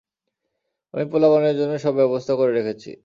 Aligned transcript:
আমি 0.93 1.05
পোলাপানের 1.11 1.55
জন্য 1.59 1.73
সব 1.83 1.93
ব্যবস্থা 1.99 2.33
করে 2.35 2.51
রেখেছি। 2.53 2.91